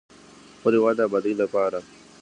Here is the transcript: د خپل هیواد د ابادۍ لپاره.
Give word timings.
د 0.03 0.03
خپل 0.57 0.73
هیواد 0.77 0.95
د 0.99 1.01
ابادۍ 1.07 1.33
لپاره. 1.41 1.79